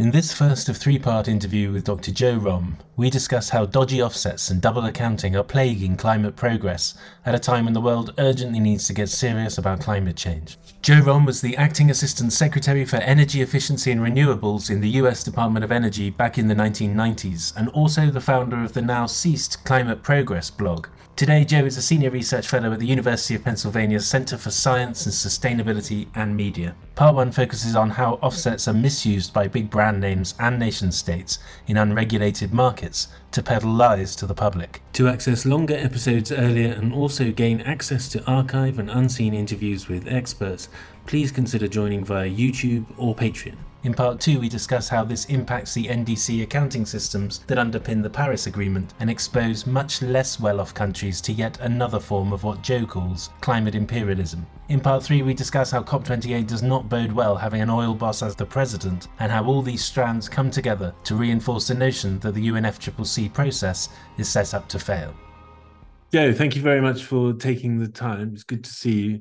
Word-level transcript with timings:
In 0.00 0.10
this 0.10 0.32
first 0.32 0.70
of 0.70 0.78
three 0.78 0.98
part 0.98 1.28
interview 1.28 1.70
with 1.70 1.84
Dr. 1.84 2.10
Joe 2.10 2.38
Romm, 2.38 2.76
we 2.96 3.10
discuss 3.10 3.50
how 3.50 3.66
dodgy 3.66 4.02
offsets 4.02 4.48
and 4.48 4.58
double 4.58 4.86
accounting 4.86 5.36
are 5.36 5.44
plaguing 5.44 5.94
climate 5.94 6.36
progress 6.36 6.94
at 7.26 7.34
a 7.34 7.38
time 7.38 7.66
when 7.66 7.74
the 7.74 7.82
world 7.82 8.14
urgently 8.16 8.60
needs 8.60 8.86
to 8.86 8.94
get 8.94 9.10
serious 9.10 9.58
about 9.58 9.82
climate 9.82 10.16
change. 10.16 10.56
Joe 10.80 11.02
Romm 11.02 11.26
was 11.26 11.42
the 11.42 11.54
Acting 11.58 11.90
Assistant 11.90 12.32
Secretary 12.32 12.86
for 12.86 12.96
Energy 12.96 13.42
Efficiency 13.42 13.92
and 13.92 14.00
Renewables 14.00 14.70
in 14.70 14.80
the 14.80 14.88
US 15.02 15.22
Department 15.22 15.66
of 15.66 15.70
Energy 15.70 16.08
back 16.08 16.38
in 16.38 16.48
the 16.48 16.54
1990s, 16.54 17.54
and 17.58 17.68
also 17.68 18.06
the 18.06 18.22
founder 18.22 18.62
of 18.62 18.72
the 18.72 18.80
now 18.80 19.04
ceased 19.04 19.62
Climate 19.66 20.02
Progress 20.02 20.48
blog. 20.48 20.86
Today, 21.14 21.44
Joe 21.44 21.66
is 21.66 21.76
a 21.76 21.82
Senior 21.82 22.08
Research 22.08 22.48
Fellow 22.48 22.72
at 22.72 22.78
the 22.78 22.86
University 22.86 23.34
of 23.34 23.44
Pennsylvania's 23.44 24.06
Center 24.06 24.38
for 24.38 24.50
Science 24.50 25.04
and 25.04 25.12
Sustainability 25.12 26.08
and 26.14 26.34
Media. 26.34 26.74
Part 27.00 27.14
1 27.14 27.32
focuses 27.32 27.76
on 27.76 27.88
how 27.88 28.18
offsets 28.20 28.68
are 28.68 28.74
misused 28.74 29.32
by 29.32 29.48
big 29.48 29.70
brand 29.70 30.02
names 30.02 30.34
and 30.38 30.58
nation 30.58 30.92
states 30.92 31.38
in 31.66 31.78
unregulated 31.78 32.52
markets 32.52 33.08
to 33.32 33.42
peddle 33.42 33.72
lies 33.72 34.14
to 34.16 34.26
the 34.26 34.34
public. 34.34 34.82
To 34.92 35.08
access 35.08 35.46
longer 35.46 35.74
episodes 35.74 36.30
earlier 36.30 36.74
and 36.74 36.92
also 36.92 37.32
gain 37.32 37.62
access 37.62 38.06
to 38.10 38.24
archive 38.26 38.78
and 38.78 38.90
unseen 38.90 39.32
interviews 39.32 39.88
with 39.88 40.08
experts, 40.08 40.68
please 41.06 41.32
consider 41.32 41.68
joining 41.68 42.04
via 42.04 42.28
YouTube 42.28 42.84
or 42.98 43.14
Patreon. 43.14 43.56
In 43.82 43.94
part 43.94 44.20
2, 44.20 44.40
we 44.40 44.50
discuss 44.50 44.90
how 44.90 45.04
this 45.04 45.24
impacts 45.26 45.72
the 45.72 45.86
NDC 45.86 46.42
accounting 46.42 46.84
systems 46.84 47.38
that 47.46 47.56
underpin 47.56 48.02
the 48.02 48.10
Paris 48.10 48.46
Agreement 48.46 48.92
and 49.00 49.08
expose 49.08 49.66
much 49.66 50.02
less 50.02 50.38
well 50.38 50.60
off 50.60 50.74
countries 50.74 51.22
to 51.22 51.32
yet 51.32 51.58
another 51.60 51.98
form 51.98 52.34
of 52.34 52.44
what 52.44 52.60
Joe 52.60 52.84
calls 52.84 53.30
climate 53.40 53.74
imperialism. 53.74 54.46
In 54.68 54.80
part 54.80 55.02
3, 55.02 55.22
we 55.22 55.32
discuss 55.32 55.70
how 55.70 55.82
COP28 55.82 56.46
does 56.46 56.62
not 56.62 56.90
bode 56.90 57.10
well 57.10 57.36
having 57.36 57.62
an 57.62 57.70
oil 57.70 57.94
boss 57.94 58.22
as 58.22 58.36
the 58.36 58.44
president, 58.44 59.08
and 59.18 59.32
how 59.32 59.46
all 59.46 59.62
these 59.62 59.82
strands 59.82 60.28
come 60.28 60.50
together 60.50 60.94
to 61.04 61.14
reinforce 61.14 61.68
the 61.68 61.74
notion 61.74 62.18
that 62.18 62.34
the 62.34 62.48
UNFCCC 62.48 63.32
process 63.32 63.88
is 64.18 64.28
set 64.28 64.52
up 64.52 64.68
to 64.68 64.78
fail. 64.78 65.14
Joe, 66.12 66.34
thank 66.34 66.54
you 66.54 66.60
very 66.60 66.82
much 66.82 67.04
for 67.04 67.32
taking 67.32 67.78
the 67.78 67.88
time. 67.88 68.32
It's 68.34 68.44
good 68.44 68.64
to 68.64 68.70
see 68.70 69.00
you. 69.00 69.20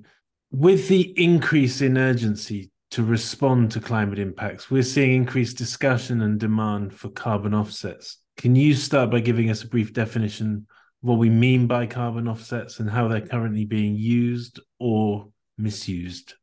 With 0.52 0.90
the 0.90 1.14
increase 1.16 1.80
in 1.80 1.98
urgency 1.98 2.72
to 2.92 3.04
respond 3.04 3.72
to 3.72 3.80
climate 3.80 4.20
impacts, 4.20 4.72
we're 4.72 4.84
seeing 4.84 5.14
increased 5.14 5.58
discussion 5.58 6.22
and 6.22 6.40
demand 6.40 6.94
for 6.94 7.10
carbon 7.10 7.54
offsets. 7.54 8.18
Can 8.38 8.56
you 8.56 8.74
start 8.74 9.12
by 9.12 9.20
giving 9.20 9.50
us 9.50 9.64
a 9.64 9.68
brief 9.68 9.94
definition 9.94 10.68
of 11.04 11.10
what 11.10 11.20
we 11.20 11.30
mean 11.30 11.68
by 11.68 11.86
carbon 11.86 12.28
offsets 12.28 12.80
and 12.80 12.90
how 12.90 13.08
they're 13.08 13.22
currently 13.22 13.66
being 13.66 13.96
used 13.96 14.60
or 14.80 15.28
misused? 15.58 16.34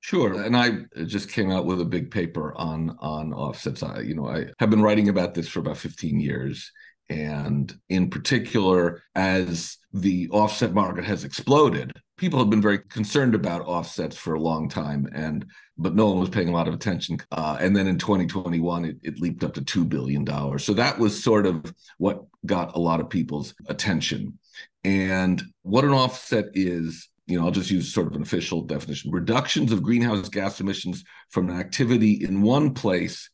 Sure, 0.00 0.42
and 0.42 0.54
I 0.54 0.80
just 1.06 1.30
came 1.30 1.50
out 1.50 1.64
with 1.64 1.80
a 1.80 1.84
big 1.86 2.10
paper 2.10 2.54
on 2.56 2.94
on 3.00 3.32
offsets. 3.32 3.82
I, 3.82 4.00
you 4.00 4.14
know, 4.14 4.28
I 4.28 4.46
have 4.58 4.68
been 4.68 4.82
writing 4.82 5.08
about 5.08 5.32
this 5.32 5.48
for 5.48 5.60
about 5.60 5.78
15 5.78 6.20
years, 6.20 6.70
and 7.08 7.72
in 7.88 8.08
particular, 8.08 9.02
as 9.14 9.76
the 9.92 10.28
offset 10.30 10.72
market 10.72 11.04
has 11.04 11.24
exploded, 11.24 11.92
people 12.16 12.38
have 12.38 12.50
been 12.50 12.62
very 12.62 12.78
concerned 12.78 13.34
about 13.34 13.62
offsets 13.62 14.16
for 14.16 14.34
a 14.34 14.40
long 14.40 14.68
time, 14.68 15.06
and 15.14 15.44
but 15.76 15.94
no 15.94 16.08
one 16.08 16.20
was 16.20 16.30
paying 16.30 16.48
a 16.48 16.52
lot 16.52 16.68
of 16.68 16.74
attention. 16.74 17.18
Uh, 17.30 17.58
and 17.60 17.76
then 17.76 17.86
in 17.86 17.98
2021, 17.98 18.84
it, 18.84 18.96
it 19.02 19.20
leaped 19.20 19.44
up 19.44 19.52
to 19.54 19.62
two 19.62 19.84
billion 19.84 20.24
dollars. 20.24 20.64
So 20.64 20.72
that 20.74 20.98
was 20.98 21.22
sort 21.22 21.46
of 21.46 21.74
what 21.98 22.24
got 22.46 22.76
a 22.76 22.80
lot 22.80 23.00
of 23.00 23.10
people's 23.10 23.54
attention. 23.66 24.38
And 24.84 25.42
what 25.62 25.84
an 25.84 25.92
offset 25.92 26.46
is, 26.54 27.08
you 27.26 27.38
know, 27.38 27.44
I'll 27.44 27.50
just 27.50 27.70
use 27.70 27.92
sort 27.92 28.06
of 28.06 28.14
an 28.14 28.22
official 28.22 28.62
definition: 28.62 29.10
reductions 29.10 29.72
of 29.72 29.82
greenhouse 29.82 30.28
gas 30.28 30.60
emissions 30.60 31.04
from 31.30 31.50
an 31.50 31.58
activity 31.58 32.24
in 32.24 32.40
one 32.40 32.72
place 32.72 33.28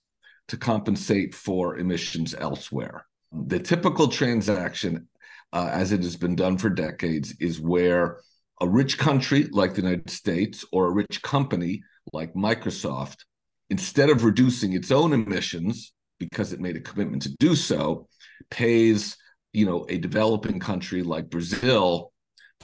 to 0.48 0.56
compensate 0.56 1.34
for 1.34 1.78
emissions 1.78 2.34
elsewhere. 2.36 3.06
The 3.32 3.60
typical 3.60 4.08
transaction, 4.08 5.08
uh, 5.52 5.68
as 5.72 5.92
it 5.92 6.02
has 6.02 6.16
been 6.16 6.36
done 6.36 6.58
for 6.58 6.68
decades, 6.68 7.34
is 7.40 7.60
where 7.60 8.20
a 8.60 8.68
rich 8.68 8.98
country 8.98 9.48
like 9.50 9.74
the 9.74 9.82
United 9.82 10.10
States 10.10 10.64
or 10.72 10.86
a 10.86 10.92
rich 10.92 11.22
company 11.22 11.82
like 12.12 12.34
Microsoft, 12.34 13.24
instead 13.70 14.10
of 14.10 14.24
reducing 14.24 14.72
its 14.72 14.90
own 14.90 15.12
emissions 15.12 15.92
because 16.18 16.52
it 16.52 16.60
made 16.60 16.76
a 16.76 16.80
commitment 16.80 17.22
to 17.22 17.34
do 17.38 17.54
so, 17.54 18.06
pays 18.50 19.16
you 19.52 19.66
know 19.66 19.86
a 19.88 19.98
developing 19.98 20.60
country 20.60 21.02
like 21.02 21.30
Brazil 21.30 22.12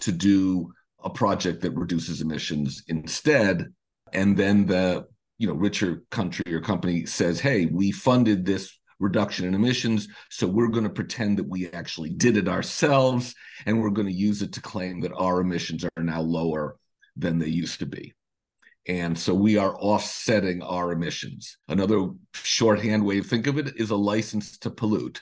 to 0.00 0.12
do 0.12 0.72
a 1.02 1.10
project 1.10 1.62
that 1.62 1.72
reduces 1.72 2.20
emissions 2.20 2.82
instead, 2.88 3.66
and 4.12 4.36
then 4.36 4.66
the 4.66 5.04
you 5.38 5.46
know 5.46 5.54
richer 5.54 6.02
country 6.10 6.54
or 6.54 6.60
company 6.60 7.06
says, 7.06 7.40
"Hey, 7.40 7.66
we 7.66 7.92
funded 7.92 8.44
this 8.44 8.76
reduction 8.98 9.46
in 9.46 9.54
emissions. 9.54 10.08
So 10.30 10.46
we're 10.46 10.68
going 10.68 10.84
to 10.84 10.90
pretend 10.90 11.38
that 11.38 11.48
we 11.48 11.68
actually 11.70 12.10
did 12.10 12.36
it 12.36 12.48
ourselves, 12.48 13.34
and 13.66 13.80
we're 13.80 13.90
going 13.90 14.08
to 14.08 14.12
use 14.12 14.42
it 14.42 14.52
to 14.54 14.60
claim 14.60 15.00
that 15.00 15.12
our 15.14 15.40
emissions 15.40 15.84
are 15.84 16.02
now 16.02 16.20
lower 16.20 16.76
than 17.16 17.38
they 17.38 17.48
used 17.48 17.78
to 17.80 17.86
be. 17.86 18.12
And 18.88 19.18
so 19.18 19.34
we 19.34 19.56
are 19.56 19.74
offsetting 19.76 20.62
our 20.62 20.92
emissions. 20.92 21.58
Another 21.68 22.08
shorthand 22.34 23.04
way 23.04 23.20
to 23.20 23.26
think 23.26 23.48
of 23.48 23.58
it 23.58 23.76
is 23.76 23.90
a 23.90 23.96
license 23.96 24.58
to 24.58 24.70
pollute, 24.70 25.20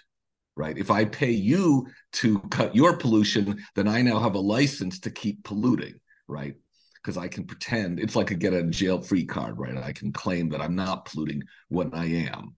right? 0.54 0.76
If 0.76 0.90
I 0.90 1.06
pay 1.06 1.30
you 1.30 1.86
to 2.14 2.40
cut 2.50 2.76
your 2.76 2.96
pollution, 2.96 3.64
then 3.74 3.88
I 3.88 4.02
now 4.02 4.18
have 4.18 4.34
a 4.34 4.40
license 4.40 5.00
to 5.00 5.10
keep 5.10 5.44
polluting, 5.44 5.94
right? 6.28 6.54
Because 6.96 7.16
I 7.16 7.28
can 7.28 7.44
pretend 7.44 8.00
it's 8.00 8.16
like 8.16 8.30
a 8.30 8.34
get 8.34 8.52
a 8.52 8.64
jail 8.64 9.00
free 9.00 9.24
card, 9.24 9.58
right? 9.58 9.76
I 9.78 9.92
can 9.92 10.12
claim 10.12 10.50
that 10.50 10.60
I'm 10.60 10.74
not 10.74 11.06
polluting 11.06 11.42
when 11.68 11.94
I 11.94 12.04
am. 12.30 12.56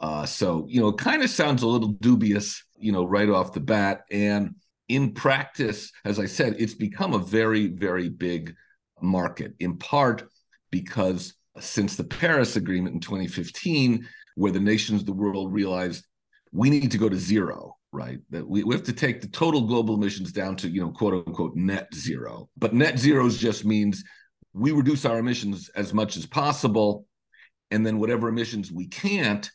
Uh, 0.00 0.26
so, 0.26 0.66
you 0.68 0.80
know, 0.80 0.88
it 0.88 0.98
kind 0.98 1.22
of 1.22 1.30
sounds 1.30 1.62
a 1.62 1.68
little 1.68 1.88
dubious, 2.00 2.62
you 2.76 2.92
know, 2.92 3.04
right 3.04 3.28
off 3.28 3.52
the 3.52 3.60
bat. 3.60 4.02
And 4.10 4.54
in 4.88 5.12
practice, 5.12 5.92
as 6.04 6.18
I 6.18 6.26
said, 6.26 6.56
it's 6.58 6.74
become 6.74 7.14
a 7.14 7.18
very, 7.18 7.68
very 7.68 8.08
big 8.08 8.54
market, 9.00 9.54
in 9.60 9.76
part 9.76 10.24
because 10.70 11.34
since 11.60 11.96
the 11.96 12.04
Paris 12.04 12.56
Agreement 12.56 12.94
in 12.94 13.00
2015, 13.00 14.06
where 14.34 14.52
the 14.52 14.60
nations 14.60 15.00
of 15.00 15.06
the 15.06 15.12
world 15.12 15.52
realized 15.52 16.04
we 16.52 16.70
need 16.70 16.90
to 16.90 16.98
go 16.98 17.08
to 17.08 17.16
zero, 17.16 17.76
right? 17.92 18.18
That 18.30 18.48
we, 18.48 18.64
we 18.64 18.74
have 18.74 18.84
to 18.84 18.92
take 18.92 19.20
the 19.20 19.28
total 19.28 19.62
global 19.62 19.94
emissions 19.94 20.32
down 20.32 20.56
to, 20.56 20.68
you 20.68 20.80
know, 20.80 20.90
quote 20.90 21.26
unquote 21.26 21.54
net 21.54 21.88
zero. 21.94 22.48
But 22.56 22.74
net 22.74 22.98
zero 22.98 23.28
just 23.28 23.64
means 23.64 24.04
we 24.52 24.72
reduce 24.72 25.04
our 25.04 25.18
emissions 25.18 25.68
as 25.70 25.94
much 25.94 26.16
as 26.16 26.26
possible. 26.26 27.06
And 27.70 27.84
then 27.84 27.98
whatever 27.98 28.28
emissions 28.28 28.70
we 28.70 28.86
can't, 28.86 29.50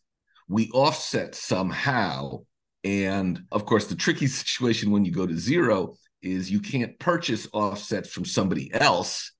we 0.49 0.69
offset 0.71 1.35
somehow. 1.35 2.39
And 2.83 3.43
of 3.51 3.65
course, 3.65 3.85
the 3.85 3.95
tricky 3.95 4.27
situation 4.41 4.91
when 4.91 5.05
you 5.05 5.11
go 5.11 5.25
to 5.25 5.37
zero 5.37 5.95
is 6.21 6.51
you 6.51 6.59
can't 6.59 6.99
purchase 6.99 7.47
offsets 7.53 8.09
from 8.09 8.25
somebody 8.25 8.73
else 8.73 9.31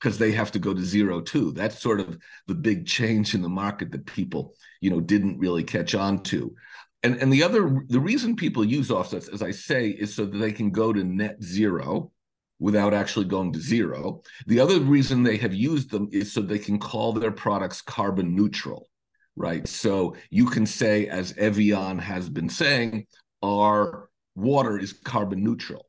because 0.00 0.16
they 0.16 0.32
have 0.32 0.50
to 0.52 0.58
go 0.58 0.72
to 0.72 0.80
zero 0.80 1.20
too. 1.20 1.52
That's 1.52 1.80
sort 1.80 2.00
of 2.00 2.18
the 2.46 2.54
big 2.54 2.86
change 2.86 3.34
in 3.34 3.42
the 3.42 3.48
market 3.48 3.92
that 3.92 4.06
people, 4.06 4.54
you 4.80 4.90
know, 4.90 5.00
didn't 5.00 5.38
really 5.38 5.62
catch 5.62 5.94
on 5.94 6.22
to. 6.24 6.54
And 7.02 7.16
and 7.16 7.32
the 7.32 7.42
other 7.42 7.84
the 7.88 8.00
reason 8.00 8.36
people 8.36 8.64
use 8.64 8.90
offsets, 8.90 9.28
as 9.28 9.42
I 9.42 9.50
say, 9.50 9.88
is 9.88 10.14
so 10.14 10.24
that 10.24 10.38
they 10.38 10.52
can 10.52 10.70
go 10.70 10.92
to 10.92 11.04
net 11.04 11.42
zero 11.42 12.12
without 12.60 12.94
actually 12.94 13.24
going 13.24 13.52
to 13.52 13.60
zero. 13.60 14.22
The 14.46 14.60
other 14.60 14.78
reason 14.78 15.22
they 15.22 15.36
have 15.38 15.52
used 15.52 15.90
them 15.90 16.08
is 16.12 16.32
so 16.32 16.40
they 16.40 16.60
can 16.60 16.78
call 16.78 17.12
their 17.12 17.32
products 17.32 17.82
carbon 17.82 18.36
neutral 18.36 18.88
right? 19.36 19.66
So 19.66 20.16
you 20.30 20.46
can 20.46 20.66
say, 20.66 21.06
as 21.08 21.32
Evian 21.36 21.98
has 21.98 22.28
been 22.28 22.48
saying, 22.48 23.06
our 23.42 24.08
water 24.34 24.78
is 24.78 24.92
carbon 24.92 25.42
neutral. 25.42 25.86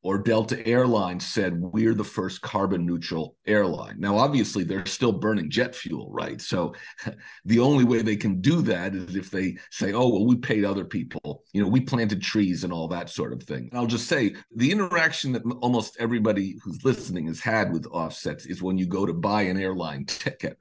Or 0.00 0.16
Delta 0.16 0.64
Airlines 0.64 1.26
said, 1.26 1.60
we're 1.60 1.92
the 1.92 2.04
first 2.04 2.40
carbon 2.40 2.86
neutral 2.86 3.36
airline. 3.46 3.96
Now, 3.98 4.16
obviously, 4.16 4.62
they're 4.62 4.86
still 4.86 5.10
burning 5.10 5.50
jet 5.50 5.74
fuel, 5.74 6.08
right? 6.12 6.40
So 6.40 6.74
the 7.44 7.58
only 7.58 7.84
way 7.84 8.02
they 8.02 8.16
can 8.16 8.40
do 8.40 8.62
that 8.62 8.94
is 8.94 9.16
if 9.16 9.30
they 9.32 9.56
say, 9.72 9.92
oh, 9.92 10.08
well, 10.08 10.24
we 10.24 10.36
paid 10.36 10.64
other 10.64 10.84
people, 10.84 11.42
you 11.52 11.60
know, 11.60 11.68
we 11.68 11.80
planted 11.80 12.22
trees 12.22 12.62
and 12.62 12.72
all 12.72 12.86
that 12.88 13.10
sort 13.10 13.32
of 13.32 13.42
thing. 13.42 13.68
And 13.70 13.78
I'll 13.78 13.88
just 13.88 14.06
say 14.06 14.36
the 14.54 14.70
interaction 14.70 15.32
that 15.32 15.42
almost 15.60 15.96
everybody 15.98 16.58
who's 16.62 16.84
listening 16.84 17.26
has 17.26 17.40
had 17.40 17.72
with 17.72 17.84
offsets 17.90 18.46
is 18.46 18.62
when 18.62 18.78
you 18.78 18.86
go 18.86 19.04
to 19.04 19.12
buy 19.12 19.42
an 19.42 19.58
airline 19.58 20.04
ticket 20.06 20.56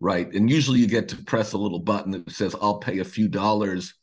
right? 0.00 0.32
And 0.32 0.50
usually 0.50 0.80
you 0.80 0.86
get 0.86 1.08
to 1.10 1.22
press 1.24 1.52
a 1.52 1.58
little 1.58 1.78
button 1.78 2.12
that 2.12 2.30
says, 2.30 2.56
I'll 2.60 2.78
pay 2.78 2.98
a 2.98 3.04
few 3.04 3.28
dollars 3.28 3.94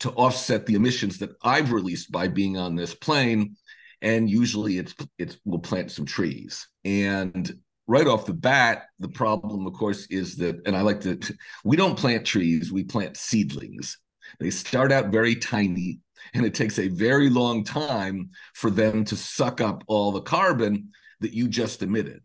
to 0.00 0.10
offset 0.10 0.66
the 0.66 0.74
emissions 0.74 1.18
that 1.18 1.30
I've 1.42 1.72
released 1.72 2.12
by 2.12 2.28
being 2.28 2.58
on 2.58 2.76
this 2.76 2.94
plane. 2.94 3.56
And 4.02 4.30
usually 4.30 4.78
it's 4.78 4.94
it's 5.18 5.38
we'll 5.44 5.58
plant 5.58 5.90
some 5.90 6.06
trees. 6.06 6.68
And 6.84 7.50
right 7.86 8.06
off 8.06 8.26
the 8.26 8.32
bat, 8.32 8.84
the 8.98 9.08
problem, 9.08 9.66
of 9.66 9.72
course, 9.72 10.06
is 10.10 10.36
that, 10.36 10.60
and 10.66 10.76
I 10.76 10.82
like 10.82 11.00
to, 11.00 11.18
we 11.64 11.76
don't 11.76 11.98
plant 11.98 12.24
trees, 12.24 12.72
we 12.72 12.84
plant 12.84 13.16
seedlings. 13.16 13.98
They 14.38 14.50
start 14.50 14.92
out 14.92 15.10
very 15.10 15.34
tiny, 15.34 15.98
and 16.34 16.46
it 16.46 16.54
takes 16.54 16.78
a 16.78 16.88
very 16.88 17.28
long 17.28 17.64
time 17.64 18.30
for 18.54 18.70
them 18.70 19.04
to 19.06 19.16
suck 19.16 19.60
up 19.60 19.82
all 19.86 20.12
the 20.12 20.20
carbon 20.20 20.90
that 21.20 21.32
you 21.32 21.48
just 21.48 21.82
emitted 21.82 22.22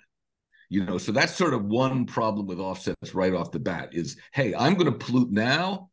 You 0.76 0.84
know, 0.84 0.98
so 0.98 1.14
that's 1.14 1.34
sort 1.34 1.54
of 1.54 1.64
one 1.64 2.06
problem 2.06 2.48
with 2.48 2.60
offsets 2.60 3.16
right 3.16 3.34
off 3.34 3.54
the 3.54 3.60
bat 3.60 3.94
is, 3.94 4.18
hey, 4.34 4.54
I'm 4.54 4.74
going 4.74 4.92
to 4.92 5.06
pollute 5.06 5.32
now 5.32 5.90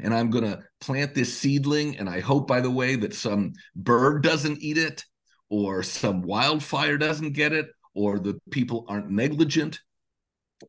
and 0.00 0.12
I'm 0.12 0.28
going 0.28 0.42
to 0.42 0.58
plant 0.80 1.14
this 1.14 1.38
seedling. 1.38 1.98
And 1.98 2.08
I 2.08 2.18
hope, 2.18 2.48
by 2.48 2.60
the 2.60 2.70
way, 2.70 2.96
that 2.96 3.14
some 3.14 3.52
bird 3.76 4.24
doesn't 4.24 4.60
eat 4.60 4.76
it 4.76 5.04
or 5.50 5.84
some 5.84 6.22
wildfire 6.22 6.98
doesn't 6.98 7.34
get 7.34 7.52
it 7.52 7.68
or 7.94 8.18
the 8.18 8.36
people 8.50 8.84
aren't 8.88 9.08
negligent. 9.08 9.78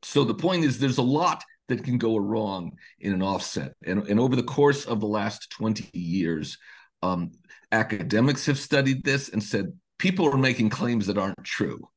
So 0.04 0.24
the 0.24 0.36
point 0.36 0.64
is, 0.64 0.78
there's 0.78 1.00
a 1.00 1.02
lot 1.02 1.44
that 1.68 1.84
can 1.84 1.98
go 1.98 2.18
wrong 2.18 2.78
in 3.00 3.14
an 3.14 3.24
offset. 3.24 3.74
And, 3.84 4.08
and 4.08 4.20
over 4.20 4.36
the 4.36 4.44
course 4.44 4.86
of 4.86 5.00
the 5.00 5.08
last 5.08 5.50
20 5.50 5.90
years, 5.92 6.60
um, 7.02 7.32
academics 7.72 8.46
have 8.46 8.60
studied 8.60 9.04
this 9.04 9.30
and 9.30 9.42
said 9.42 9.74
people 9.98 10.32
are 10.32 10.38
making 10.38 10.70
claims 10.70 11.08
that 11.08 11.18
aren't 11.18 11.44
true. 11.44 11.90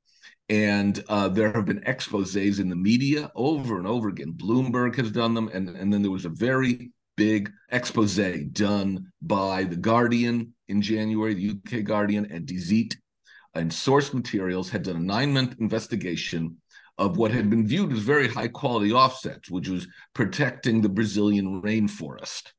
And 0.48 1.02
uh, 1.08 1.28
there 1.28 1.52
have 1.52 1.66
been 1.66 1.82
exposes 1.84 2.58
in 2.58 2.68
the 2.68 2.76
media 2.76 3.30
over 3.34 3.78
and 3.78 3.86
over 3.86 4.08
again. 4.08 4.32
Bloomberg 4.32 4.96
has 4.96 5.10
done 5.10 5.34
them. 5.34 5.50
And, 5.52 5.68
and 5.68 5.92
then 5.92 6.00
there 6.00 6.10
was 6.10 6.24
a 6.24 6.30
very 6.30 6.90
big 7.16 7.50
expose 7.70 8.16
done 8.52 9.12
by 9.20 9.64
The 9.64 9.76
Guardian 9.76 10.54
in 10.68 10.80
January, 10.80 11.34
the 11.34 11.50
UK 11.50 11.84
Guardian, 11.84 12.26
and 12.30 12.46
Die 12.46 12.54
Zeit. 12.54 12.96
And 13.54 13.72
source 13.72 14.14
materials 14.14 14.70
had 14.70 14.84
done 14.84 14.96
a 14.96 15.00
nine 15.00 15.32
month 15.32 15.56
investigation 15.58 16.56
of 16.96 17.16
what 17.16 17.30
had 17.30 17.50
been 17.50 17.66
viewed 17.66 17.92
as 17.92 17.98
very 17.98 18.28
high 18.28 18.48
quality 18.48 18.92
offsets, 18.92 19.50
which 19.50 19.68
was 19.68 19.86
protecting 20.14 20.80
the 20.80 20.88
Brazilian 20.88 21.62
rainforest. 21.62 22.52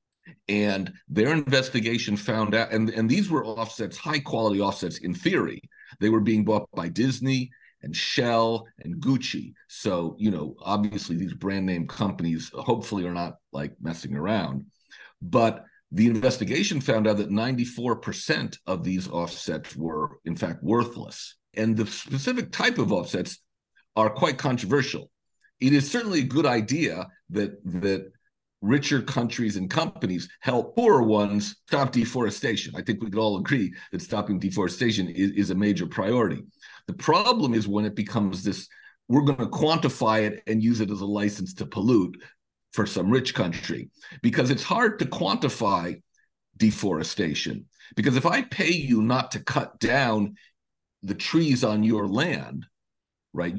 And 0.47 0.93
their 1.07 1.33
investigation 1.33 2.15
found 2.15 2.55
out, 2.55 2.71
and, 2.71 2.89
and 2.89 3.09
these 3.09 3.29
were 3.29 3.45
offsets, 3.45 3.97
high 3.97 4.19
quality 4.19 4.61
offsets 4.61 4.99
in 4.99 5.13
theory. 5.13 5.61
They 5.99 6.09
were 6.09 6.21
being 6.21 6.45
bought 6.45 6.69
by 6.73 6.89
Disney 6.89 7.51
and 7.81 7.95
Shell 7.95 8.67
and 8.79 8.95
Gucci. 8.95 9.53
So, 9.67 10.15
you 10.19 10.31
know, 10.31 10.55
obviously 10.61 11.15
these 11.15 11.33
brand 11.33 11.65
name 11.65 11.87
companies 11.87 12.51
hopefully 12.53 13.05
are 13.05 13.13
not 13.13 13.35
like 13.51 13.73
messing 13.81 14.15
around. 14.15 14.65
But 15.21 15.65
the 15.91 16.07
investigation 16.07 16.81
found 16.81 17.07
out 17.07 17.17
that 17.17 17.31
94% 17.31 18.57
of 18.67 18.83
these 18.83 19.07
offsets 19.07 19.75
were, 19.75 20.19
in 20.25 20.35
fact, 20.35 20.63
worthless. 20.63 21.35
And 21.55 21.75
the 21.75 21.87
specific 21.87 22.51
type 22.51 22.77
of 22.77 22.91
offsets 22.91 23.39
are 23.95 24.09
quite 24.09 24.37
controversial. 24.37 25.09
It 25.59 25.73
is 25.73 25.89
certainly 25.89 26.19
a 26.19 26.23
good 26.23 26.45
idea 26.45 27.07
that 27.31 27.51
that 27.81 28.11
richer 28.61 29.01
countries 29.01 29.55
and 29.55 29.69
companies 29.69 30.27
help 30.41 30.75
poorer 30.75 31.03
ones 31.03 31.55
stop 31.67 31.91
deforestation. 31.91 32.73
I 32.75 32.81
think 32.81 33.01
we 33.01 33.09
could 33.09 33.19
all 33.19 33.37
agree 33.37 33.73
that 33.91 34.01
stopping 34.01 34.39
deforestation 34.39 35.07
is, 35.07 35.31
is 35.31 35.49
a 35.49 35.55
major 35.55 35.87
priority. 35.87 36.43
The 36.89 36.95
problem 36.95 37.53
is 37.53 37.67
when 37.67 37.85
it 37.85 37.93
becomes 37.93 38.43
this, 38.43 38.67
we're 39.07 39.21
going 39.21 39.37
to 39.37 39.45
quantify 39.45 40.23
it 40.23 40.41
and 40.47 40.63
use 40.63 40.81
it 40.81 40.89
as 40.89 41.01
a 41.01 41.05
license 41.05 41.53
to 41.53 41.67
pollute 41.67 42.19
for 42.73 42.87
some 42.87 43.11
rich 43.11 43.35
country, 43.35 43.91
because 44.23 44.49
it's 44.49 44.63
hard 44.63 44.97
to 44.97 45.05
quantify 45.05 46.01
deforestation. 46.57 47.67
Because 47.95 48.15
if 48.15 48.25
I 48.25 48.41
pay 48.41 48.71
you 48.71 49.03
not 49.03 49.29
to 49.33 49.39
cut 49.39 49.79
down 49.79 50.33
the 51.03 51.13
trees 51.13 51.63
on 51.63 51.83
your 51.83 52.07
land, 52.07 52.65
right? 53.33 53.53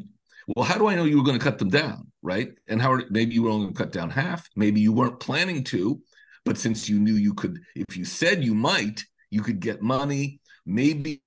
Well, 0.49 0.65
how 0.65 0.77
do 0.77 0.89
I 0.89 0.97
know 0.97 1.05
you 1.05 1.19
were 1.19 1.25
going 1.25 1.39
to 1.39 1.45
cut 1.45 1.61
them 1.61 1.71
down, 1.71 2.11
right? 2.23 2.51
And 2.67 2.83
how 2.83 2.99
maybe 3.11 3.35
you 3.35 3.45
were 3.45 3.51
only 3.51 3.67
going 3.67 3.75
to 3.75 3.83
cut 3.85 3.93
down 3.93 4.11
half, 4.11 4.45
maybe 4.57 4.81
you 4.81 4.93
weren't 4.93 5.21
planning 5.21 5.63
to, 5.67 6.01
but 6.45 6.59
since 6.59 6.89
you 6.89 6.99
knew 6.99 7.15
you 7.15 7.35
could, 7.35 7.61
if 7.77 7.97
you 7.97 8.05
said 8.05 8.43
you 8.43 8.57
might, 8.57 9.05
you 9.31 9.41
could 9.41 9.61
get 9.61 9.83
money. 9.83 10.41
Maybe, 10.67 11.23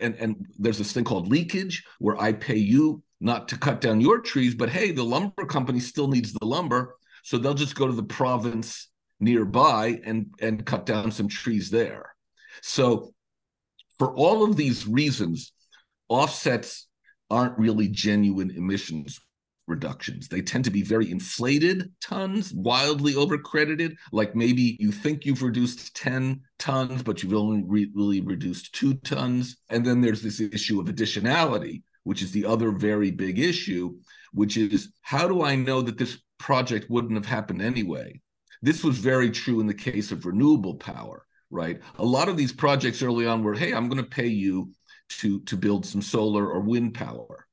and 0.00 0.14
and 0.16 0.46
there's 0.58 0.78
this 0.78 0.92
thing 0.92 1.04
called 1.04 1.28
leakage 1.28 1.84
where 1.98 2.20
I 2.20 2.32
pay 2.32 2.56
you 2.56 3.02
not 3.20 3.48
to 3.48 3.58
cut 3.58 3.80
down 3.80 4.00
your 4.00 4.20
trees, 4.20 4.54
but 4.54 4.68
hey, 4.68 4.90
the 4.92 5.02
lumber 5.02 5.46
company 5.46 5.80
still 5.80 6.08
needs 6.08 6.32
the 6.32 6.44
lumber, 6.44 6.96
so 7.22 7.38
they'll 7.38 7.54
just 7.54 7.74
go 7.74 7.86
to 7.86 7.92
the 7.92 8.02
province 8.02 8.88
nearby 9.20 10.00
and 10.04 10.26
and 10.40 10.64
cut 10.66 10.86
down 10.86 11.10
some 11.10 11.28
trees 11.28 11.70
there. 11.70 12.14
So, 12.62 13.12
for 13.98 14.14
all 14.14 14.44
of 14.44 14.56
these 14.56 14.86
reasons, 14.86 15.52
offsets 16.08 16.86
aren't 17.30 17.58
really 17.58 17.88
genuine 17.88 18.50
emissions 18.50 19.20
reductions. 19.66 20.28
They 20.28 20.42
tend 20.42 20.64
to 20.64 20.70
be 20.70 20.82
very 20.82 21.10
inflated 21.10 21.92
tons, 22.00 22.52
wildly 22.52 23.14
overcredited. 23.14 23.96
Like 24.12 24.34
maybe 24.34 24.76
you 24.80 24.92
think 24.92 25.24
you've 25.24 25.42
reduced 25.42 25.94
10 25.96 26.40
tons, 26.58 27.02
but 27.02 27.22
you've 27.22 27.34
only 27.34 27.62
re- 27.66 27.90
really 27.94 28.20
reduced 28.20 28.74
two 28.74 28.94
tons. 28.94 29.56
And 29.68 29.84
then 29.84 30.00
there's 30.00 30.22
this 30.22 30.40
issue 30.40 30.80
of 30.80 30.86
additionality, 30.86 31.82
which 32.04 32.22
is 32.22 32.32
the 32.32 32.46
other 32.46 32.70
very 32.70 33.10
big 33.10 33.38
issue, 33.38 33.96
which 34.32 34.56
is 34.56 34.92
how 35.02 35.26
do 35.26 35.42
I 35.42 35.56
know 35.56 35.82
that 35.82 35.98
this 35.98 36.18
project 36.38 36.86
wouldn't 36.88 37.14
have 37.14 37.26
happened 37.26 37.62
anyway? 37.62 38.20
This 38.62 38.82
was 38.82 38.98
very 38.98 39.30
true 39.30 39.60
in 39.60 39.66
the 39.66 39.74
case 39.74 40.12
of 40.12 40.26
renewable 40.26 40.76
power, 40.76 41.26
right? 41.50 41.80
A 41.98 42.04
lot 42.04 42.28
of 42.28 42.36
these 42.36 42.52
projects 42.52 43.02
early 43.02 43.26
on 43.26 43.42
were, 43.42 43.54
hey, 43.54 43.72
I'm 43.72 43.88
going 43.88 44.02
to 44.02 44.10
pay 44.10 44.26
you 44.26 44.72
to 45.08 45.40
to 45.42 45.56
build 45.56 45.86
some 45.86 46.02
solar 46.02 46.48
or 46.48 46.60
wind 46.60 46.94
power. 46.94 47.45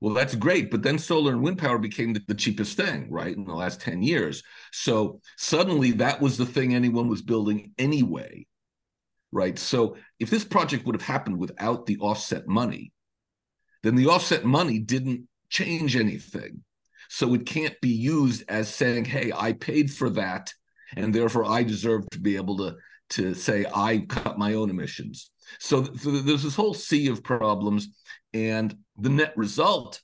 Well, 0.00 0.14
that's 0.14 0.34
great, 0.34 0.70
but 0.70 0.82
then 0.82 0.98
solar 0.98 1.32
and 1.32 1.42
wind 1.42 1.58
power 1.58 1.78
became 1.78 2.14
the, 2.14 2.22
the, 2.26 2.34
cheapest 2.34 2.76
thing, 2.76 3.10
right, 3.10 3.36
in 3.36 3.44
the 3.44 3.52
last 3.52 3.82
10 3.82 4.02
years. 4.02 4.42
So 4.72 5.20
suddenly 5.36 5.90
that 5.92 6.22
was 6.22 6.38
the 6.38 6.46
thing 6.46 6.74
anyone 6.74 7.08
was 7.08 7.20
building 7.20 7.74
anyway, 7.76 8.46
right? 9.30 9.58
So 9.58 9.96
if 10.18 10.30
this 10.30 10.44
project 10.44 10.86
would 10.86 10.94
have 10.94 11.06
happened 11.06 11.38
without 11.38 11.84
the 11.84 11.98
offset 11.98 12.48
money, 12.48 12.92
then 13.82 13.94
the 13.94 14.06
offset 14.06 14.44
money 14.44 14.78
didn't 14.78 15.28
change 15.50 15.96
anything. 15.96 16.64
So 17.10 17.34
it 17.34 17.44
can't 17.44 17.78
be 17.82 17.90
used 17.90 18.44
as 18.48 18.72
saying, 18.72 19.04
hey, 19.04 19.32
I 19.36 19.52
paid 19.52 19.90
for 19.90 20.08
that, 20.10 20.50
and 20.96 21.14
therefore 21.14 21.44
I 21.44 21.62
deserve 21.62 22.08
to 22.10 22.20
be 22.20 22.36
able 22.36 22.56
to, 22.58 22.76
to 23.10 23.34
say 23.34 23.66
I 23.74 24.06
cut 24.08 24.38
my 24.38 24.54
own 24.54 24.70
emissions. 24.70 25.30
So, 25.58 25.84
so 25.94 26.10
there's 26.10 26.42
this 26.42 26.54
whole 26.54 26.74
sea 26.74 27.08
of 27.08 27.22
problems, 27.22 27.88
and 28.32 28.76
the 28.96 29.08
net 29.08 29.32
result 29.36 30.00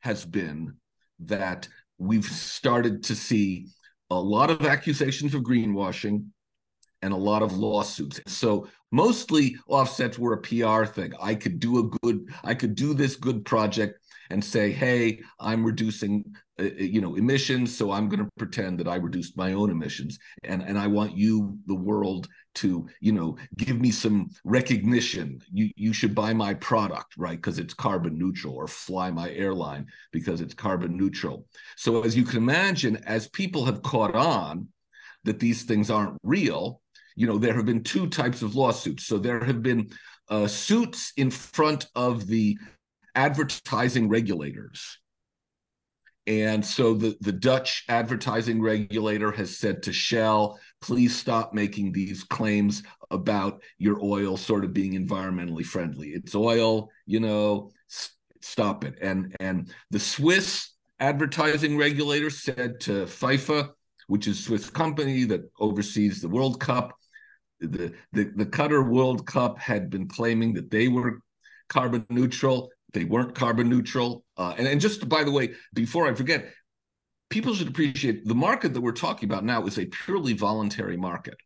has 0.00 0.24
been 0.24 0.76
that 1.20 1.68
we've 1.98 2.24
started 2.24 3.02
to 3.04 3.14
see 3.14 3.68
a 4.10 4.14
lot 4.14 4.50
of 4.50 4.66
accusations 4.66 5.34
of 5.34 5.42
greenwashing 5.42 6.26
and 7.02 7.12
a 7.12 7.16
lot 7.16 7.42
of 7.42 7.56
lawsuits. 7.56 8.20
So 8.26 8.68
mostly 8.90 9.56
offsets 9.68 10.18
were 10.18 10.34
a 10.34 10.40
PR 10.40 10.84
thing. 10.84 11.12
I 11.20 11.34
could 11.34 11.58
do 11.60 11.78
a 11.78 11.98
good, 12.02 12.28
I 12.42 12.54
could 12.54 12.74
do 12.74 12.94
this 12.94 13.16
good 13.16 13.44
project 13.44 13.98
and 14.34 14.44
say, 14.44 14.72
hey, 14.72 15.20
I'm 15.38 15.64
reducing 15.64 16.24
uh, 16.58 16.64
uh, 16.64 16.82
you 16.96 17.00
know 17.00 17.16
emissions 17.16 17.76
so 17.76 17.90
i'm 17.90 18.08
going 18.08 18.24
to 18.24 18.30
pretend 18.38 18.78
that 18.78 18.86
i 18.86 18.94
reduced 18.94 19.36
my 19.36 19.52
own 19.54 19.70
emissions. 19.70 20.18
And 20.44 20.62
and 20.62 20.78
i 20.78 20.86
want 20.86 21.16
you 21.16 21.58
the 21.66 21.74
world 21.74 22.28
to 22.56 22.86
you 23.00 23.12
know 23.12 23.36
give 23.56 23.80
me 23.80 23.90
some 23.90 24.30
recognition. 24.44 25.40
You 25.52 25.70
you 25.76 25.92
should 25.92 26.14
buy 26.14 26.32
my 26.32 26.54
product 26.54 27.14
right? 27.16 27.38
Because 27.38 27.58
it's 27.58 27.74
carbon 27.74 28.18
neutral 28.18 28.54
or 28.54 28.68
fly 28.68 29.10
my 29.10 29.30
airline 29.30 29.86
because 30.12 30.40
it's 30.40 30.54
carbon 30.54 30.96
neutral. 30.96 31.46
So 31.76 32.02
as 32.02 32.16
you 32.16 32.24
can 32.24 32.38
imagine 32.38 32.96
as 33.06 33.28
people 33.28 33.64
have 33.64 33.82
caught 33.82 34.14
on 34.14 34.68
that 35.24 35.40
these 35.40 35.62
things 35.62 35.90
aren't 35.90 36.18
real 36.22 36.80
you 37.16 37.26
know 37.26 37.38
there 37.38 37.54
have 37.54 37.66
been 37.66 37.84
two 37.84 38.08
types 38.08 38.42
of 38.42 38.54
lawsuits. 38.54 39.06
So 39.06 39.18
there 39.18 39.42
have 39.44 39.62
been 39.62 39.90
uh, 40.28 40.46
suits 40.46 41.12
in 41.16 41.30
front 41.30 41.86
of 41.94 42.26
the 42.26 42.56
advertising 43.14 44.08
regulators 44.08 44.98
and 46.26 46.64
so 46.64 46.94
the, 46.94 47.16
the 47.20 47.32
Dutch 47.32 47.84
advertising 47.88 48.62
regulator 48.62 49.30
has 49.32 49.58
said 49.58 49.82
to 49.82 49.92
Shell, 49.92 50.58
please 50.80 51.14
stop 51.14 51.52
making 51.52 51.92
these 51.92 52.24
claims 52.24 52.82
about 53.10 53.62
your 53.76 54.02
oil 54.02 54.38
sort 54.38 54.64
of 54.64 54.72
being 54.72 54.92
environmentally 54.92 55.64
friendly. 55.64 56.10
It's 56.10 56.34
oil, 56.34 56.88
you 57.04 57.20
know, 57.20 57.72
stop 58.40 58.84
it. 58.84 58.94
And 59.02 59.36
and 59.38 59.70
the 59.90 59.98
Swiss 59.98 60.70
advertising 60.98 61.76
regulator 61.76 62.30
said 62.30 62.80
to 62.80 63.04
FIFA, 63.04 63.70
which 64.06 64.26
is 64.26 64.42
Swiss 64.42 64.70
company 64.70 65.24
that 65.24 65.42
oversees 65.60 66.22
the 66.22 66.28
World 66.28 66.58
Cup, 66.58 66.92
the, 67.60 67.92
the, 68.12 68.32
the 68.34 68.46
Qatar 68.46 68.88
World 68.88 69.26
Cup 69.26 69.58
had 69.58 69.90
been 69.90 70.08
claiming 70.08 70.54
that 70.54 70.70
they 70.70 70.88
were 70.88 71.18
carbon 71.68 72.06
neutral. 72.08 72.70
They 72.94 73.04
weren't 73.04 73.34
carbon 73.34 73.68
neutral. 73.68 74.24
Uh, 74.36 74.54
and, 74.56 74.66
and 74.66 74.80
just 74.80 75.06
by 75.08 75.24
the 75.24 75.32
way, 75.32 75.52
before 75.74 76.08
I 76.08 76.14
forget, 76.14 76.52
people 77.28 77.54
should 77.54 77.68
appreciate 77.68 78.24
the 78.24 78.34
market 78.34 78.72
that 78.72 78.80
we're 78.80 78.92
talking 78.92 79.28
about 79.28 79.44
now 79.44 79.66
is 79.66 79.78
a 79.78 79.86
purely 79.86 80.32
voluntary 80.32 80.96
market. 80.96 81.36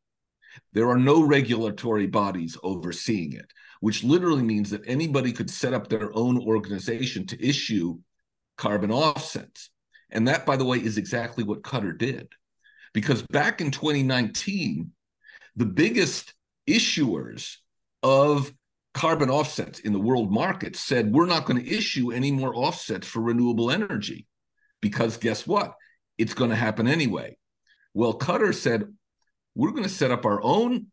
There 0.72 0.88
are 0.88 0.98
no 0.98 1.22
regulatory 1.22 2.06
bodies 2.06 2.56
overseeing 2.62 3.32
it, 3.32 3.50
which 3.80 4.04
literally 4.04 4.42
means 4.42 4.70
that 4.70 4.82
anybody 4.86 5.32
could 5.32 5.50
set 5.50 5.72
up 5.72 5.88
their 5.88 6.14
own 6.16 6.38
organization 6.38 7.26
to 7.28 7.46
issue 7.46 7.98
carbon 8.56 8.90
offsets. 8.90 9.70
And 10.10 10.28
that, 10.28 10.44
by 10.44 10.56
the 10.56 10.64
way, 10.64 10.78
is 10.78 10.98
exactly 10.98 11.44
what 11.44 11.62
Qatar 11.62 11.96
did. 11.96 12.28
Because 12.92 13.22
back 13.22 13.60
in 13.60 13.70
2019, 13.70 14.90
the 15.56 15.66
biggest 15.66 16.34
issuers 16.68 17.56
of 18.02 18.52
carbon 18.98 19.30
offsets 19.30 19.78
in 19.78 19.92
the 19.92 20.00
world 20.00 20.32
market 20.32 20.74
said 20.74 21.12
we're 21.12 21.24
not 21.24 21.44
going 21.44 21.62
to 21.62 21.70
issue 21.72 22.10
any 22.10 22.32
more 22.32 22.52
offsets 22.56 23.06
for 23.06 23.20
renewable 23.20 23.70
energy 23.70 24.26
because 24.80 25.16
guess 25.16 25.46
what? 25.46 25.74
It's 26.18 26.34
going 26.34 26.50
to 26.50 26.56
happen 26.56 26.88
anyway. 26.88 27.36
Well, 27.94 28.18
Qatar 28.18 28.52
said 28.52 28.92
we're 29.54 29.70
going 29.70 29.84
to 29.84 29.88
set 29.88 30.10
up 30.10 30.26
our 30.26 30.42
own 30.42 30.88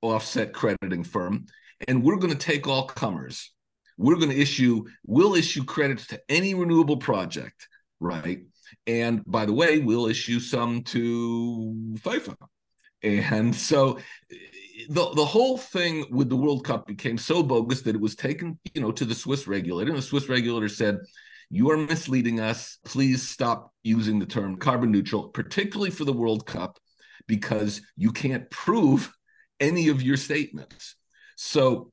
offset 0.00 0.54
crediting 0.54 1.04
firm 1.04 1.44
and 1.86 2.02
we're 2.02 2.16
going 2.16 2.32
to 2.32 2.38
take 2.38 2.66
all 2.66 2.86
comers. 2.86 3.52
We're 3.98 4.16
going 4.16 4.30
to 4.30 4.40
issue, 4.40 4.86
we'll 5.04 5.34
issue 5.34 5.62
credits 5.62 6.06
to 6.06 6.22
any 6.30 6.54
renewable 6.54 6.96
project, 6.96 7.68
right? 8.00 8.44
And 8.86 9.22
by 9.26 9.44
the 9.44 9.52
way, 9.52 9.78
we'll 9.78 10.06
issue 10.06 10.40
some 10.40 10.84
to 10.84 11.74
FIFA. 11.96 12.34
And 13.02 13.54
so 13.54 13.98
the, 14.88 15.10
the 15.14 15.24
whole 15.24 15.58
thing 15.58 16.06
with 16.10 16.28
the 16.28 16.36
World 16.36 16.64
Cup 16.64 16.86
became 16.86 17.18
so 17.18 17.42
bogus 17.42 17.82
that 17.82 17.94
it 17.94 18.00
was 18.00 18.14
taken, 18.14 18.58
you 18.74 18.80
know, 18.80 18.92
to 18.92 19.04
the 19.04 19.14
Swiss 19.14 19.46
regulator. 19.46 19.90
And 19.90 19.98
the 19.98 20.02
Swiss 20.02 20.28
regulator 20.28 20.68
said, 20.68 20.98
you 21.50 21.70
are 21.70 21.76
misleading 21.76 22.40
us. 22.40 22.78
Please 22.84 23.28
stop 23.28 23.72
using 23.82 24.18
the 24.18 24.26
term 24.26 24.56
carbon 24.56 24.90
neutral, 24.90 25.28
particularly 25.28 25.90
for 25.90 26.04
the 26.04 26.12
World 26.12 26.46
Cup, 26.46 26.78
because 27.26 27.82
you 27.96 28.10
can't 28.12 28.48
prove 28.50 29.12
any 29.60 29.88
of 29.88 30.02
your 30.02 30.16
statements. 30.16 30.96
So 31.36 31.92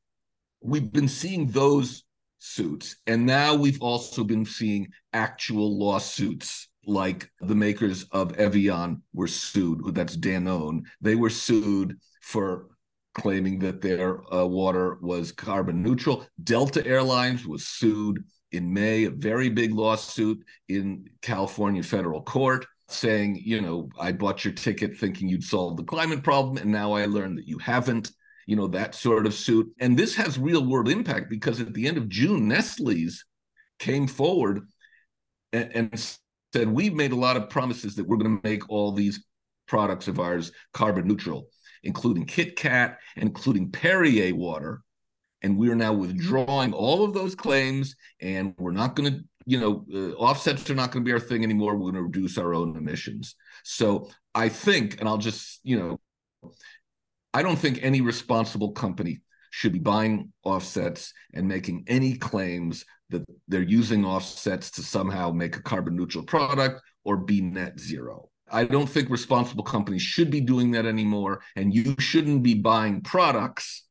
we've 0.62 0.92
been 0.92 1.10
seeing 1.10 1.48
those 1.48 2.04
suits. 2.38 2.96
And 3.06 3.26
now 3.26 3.54
we've 3.56 3.82
also 3.82 4.24
been 4.24 4.46
seeing 4.46 4.88
actual 5.12 5.78
lawsuits 5.78 6.70
like 6.86 7.30
the 7.42 7.56
makers 7.56 8.06
of 8.12 8.40
Evian 8.40 9.04
were 9.14 9.28
sued, 9.28 9.82
that's 9.94 10.16
Danone. 10.16 10.84
They 11.02 11.16
were 11.16 11.30
sued 11.30 11.98
for 12.22 12.68
claiming 13.20 13.60
that 13.60 13.82
their 13.82 14.22
uh, 14.34 14.46
water 14.46 14.98
was 15.02 15.32
carbon 15.32 15.82
neutral. 15.82 16.26
Delta 16.44 16.86
Airlines 16.86 17.46
was 17.46 17.68
sued 17.68 18.24
in 18.52 18.74
May, 18.74 19.06
a 19.06 19.12
very 19.12 19.50
big 19.50 19.74
lawsuit 19.74 20.44
in 20.68 21.08
California 21.22 21.84
federal 21.84 22.22
court 22.22 22.66
saying, 22.88 23.40
you 23.44 23.62
know, 23.62 23.90
I 24.00 24.12
bought 24.12 24.44
your 24.44 24.54
ticket 24.54 24.98
thinking 24.98 25.30
you'd 25.30 25.44
solve 25.44 25.78
the 25.78 25.84
climate 25.84 26.24
problem, 26.24 26.58
and 26.58 26.72
now 26.72 26.94
I 26.94 27.06
learned 27.06 27.38
that 27.38 27.48
you 27.48 27.60
haven't, 27.60 28.12
you 28.48 28.56
know, 28.56 28.68
that 28.68 28.96
sort 28.96 29.28
of 29.28 29.34
suit. 29.34 29.72
And 29.80 29.98
this 29.98 30.16
has 30.16 30.40
real 30.40 30.66
world 30.66 30.90
impact 30.90 31.30
because 31.30 31.62
at 31.62 31.74
the 31.74 31.88
end 31.88 31.98
of 31.98 32.10
June, 32.10 32.48
Nestle's 32.48 33.24
came 33.78 34.08
forward 34.08 34.68
and, 35.54 35.72
and 35.76 36.18
said, 36.54 36.68
We've 36.68 36.96
made 36.96 37.12
a 37.12 37.18
lot 37.18 37.38
of 37.38 37.50
promises 37.50 37.96
that 37.96 38.08
we're 38.08 38.18
going 38.18 38.38
to 38.38 38.48
make 38.48 38.70
all 38.70 38.92
these 38.92 39.24
products 39.68 40.08
of 40.08 40.20
ours 40.20 40.52
carbon 40.74 41.08
neutral, 41.08 41.48
including 41.84 42.26
Kit 42.26 42.56
Kat, 42.56 43.00
including 43.16 43.72
Perrier 43.72 44.34
water 44.36 44.82
and 45.42 45.58
we 45.58 45.70
are 45.70 45.76
now 45.76 45.94
withdrawing 45.94 46.74
all 46.74 47.04
of 47.04 47.14
those 47.14 47.36
claims 47.36 47.96
and 48.22 48.54
we're 48.58 48.72
not 48.72 48.96
going 48.96 49.14
to 49.14 49.24
you 49.46 49.60
know 49.60 49.86
uh, 49.94 50.14
offsets 50.16 50.70
are 50.70 50.76
not 50.76 50.92
going 50.92 51.04
to 51.04 51.08
be 51.08 51.14
our 51.14 51.20
thing 51.20 51.44
anymore. 51.44 51.76
We're 51.76 51.92
going 51.92 51.96
to 51.96 52.04
reduce 52.04 52.38
our 52.38 52.54
own 52.54 52.76
emissions. 52.76 53.36
So 53.64 54.10
i 54.36 54.48
think 54.48 55.00
and 55.00 55.10
i'll 55.10 55.18
just 55.18 55.60
you 55.64 55.78
know 55.78 56.52
i 57.34 57.42
don't 57.42 57.58
think 57.58 57.80
any 57.82 58.02
responsible 58.02 58.72
company 58.72 59.22
should 59.52 59.74
be 59.74 59.80
buying 59.80 60.32
offsets 60.44 61.14
and 61.34 61.48
making 61.48 61.84
any 61.88 62.16
claims 62.16 62.86
that 63.10 63.24
they're 63.48 63.64
using 63.64 64.06
offsets 64.06 64.70
to 64.70 64.84
somehow 64.84 65.32
make 65.32 65.56
a 65.56 65.64
carbon 65.64 65.96
neutral 65.96 66.24
product 66.24 66.82
or 67.04 67.18
be 67.18 67.42
net 67.42 67.80
zero 67.80 68.30
I 68.52 68.66
don't 68.66 68.90
think 68.90 69.10
responsible 69.10 69.64
companies 69.64 70.02
should 70.02 70.30
be 70.30 70.42
doing 70.42 70.72
that 70.72 70.86
anymore. 70.86 71.42
And 71.56 71.74
you 71.74 71.96
shouldn't 72.00 72.44
be 72.44 72.56
buying 72.56 73.02
products 73.02 73.86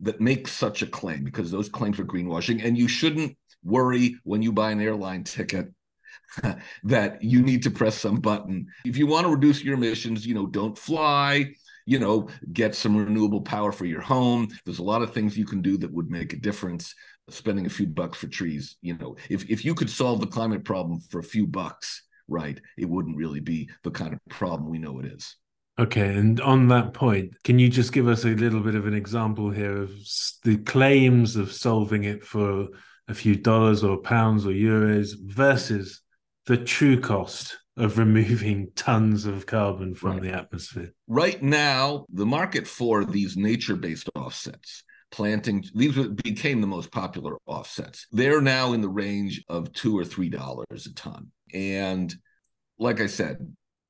that 0.00 0.20
make 0.20 0.48
such 0.48 0.82
a 0.82 0.86
claim 0.86 1.24
because 1.24 1.50
those 1.50 1.68
claims 1.68 1.98
are 1.98 2.04
greenwashing. 2.04 2.64
And 2.64 2.76
you 2.76 2.88
shouldn't 2.88 3.36
worry 3.62 4.16
when 4.24 4.42
you 4.42 4.52
buy 4.52 4.70
an 4.70 4.80
airline 4.80 5.24
ticket 5.24 5.72
that 6.84 7.22
you 7.22 7.42
need 7.42 7.62
to 7.62 7.70
press 7.70 7.98
some 7.98 8.20
button. 8.20 8.66
If 8.84 8.96
you 8.96 9.06
want 9.06 9.26
to 9.26 9.32
reduce 9.32 9.62
your 9.62 9.74
emissions, 9.74 10.26
you 10.26 10.34
know, 10.34 10.46
don't 10.46 10.78
fly, 10.78 11.54
you 11.86 11.98
know, 11.98 12.28
get 12.52 12.74
some 12.74 12.96
renewable 12.96 13.42
power 13.42 13.72
for 13.72 13.84
your 13.84 14.00
home. 14.00 14.48
There's 14.64 14.78
a 14.78 14.84
lot 14.84 15.02
of 15.02 15.12
things 15.12 15.36
you 15.36 15.44
can 15.44 15.62
do 15.62 15.76
that 15.78 15.92
would 15.92 16.10
make 16.10 16.32
a 16.32 16.38
difference. 16.38 16.94
Spending 17.30 17.64
a 17.64 17.70
few 17.70 17.86
bucks 17.86 18.18
for 18.18 18.26
trees, 18.26 18.76
you 18.82 18.98
know, 18.98 19.16
if 19.30 19.48
if 19.48 19.64
you 19.64 19.74
could 19.74 19.88
solve 19.88 20.20
the 20.20 20.26
climate 20.26 20.62
problem 20.62 21.00
for 21.08 21.20
a 21.20 21.22
few 21.22 21.46
bucks, 21.46 22.02
right, 22.28 22.60
it 22.76 22.88
wouldn't 22.88 23.16
really 23.16 23.40
be 23.40 23.68
the 23.82 23.90
kind 23.90 24.12
of 24.12 24.18
problem 24.28 24.70
we 24.70 24.78
know 24.78 24.98
it 25.00 25.06
is. 25.06 25.36
Okay, 25.78 26.14
and 26.14 26.40
on 26.40 26.68
that 26.68 26.94
point, 26.94 27.32
can 27.42 27.58
you 27.58 27.68
just 27.68 27.92
give 27.92 28.06
us 28.06 28.24
a 28.24 28.28
little 28.28 28.60
bit 28.60 28.76
of 28.76 28.86
an 28.86 28.94
example 28.94 29.50
here 29.50 29.82
of 29.82 29.90
the 30.44 30.58
claims 30.58 31.34
of 31.34 31.52
solving 31.52 32.04
it 32.04 32.24
for 32.24 32.68
a 33.08 33.14
few 33.14 33.34
dollars 33.34 33.82
or 33.82 33.98
pounds 33.98 34.46
or 34.46 34.50
euros 34.50 35.14
versus 35.20 36.00
the 36.46 36.56
true 36.56 37.00
cost 37.00 37.58
of 37.76 37.98
removing 37.98 38.68
tons 38.76 39.26
of 39.26 39.46
carbon 39.46 39.96
from 39.96 40.12
right. 40.12 40.22
the 40.22 40.32
atmosphere? 40.32 40.92
Right 41.08 41.42
now, 41.42 42.06
the 42.08 42.26
market 42.26 42.68
for 42.68 43.04
these 43.04 43.36
nature 43.36 43.76
based 43.76 44.08
offsets 44.14 44.84
planting 45.14 45.64
these 45.76 45.96
became 46.24 46.60
the 46.60 46.66
most 46.66 46.90
popular 46.90 47.36
offsets 47.46 48.08
they're 48.10 48.40
now 48.40 48.72
in 48.72 48.80
the 48.80 48.88
range 48.88 49.44
of 49.48 49.72
two 49.72 49.96
or 49.96 50.04
three 50.04 50.28
dollars 50.28 50.86
a 50.86 50.94
ton 50.94 51.30
and 51.54 52.14
like 52.78 53.00
i 53.00 53.06
said 53.06 53.38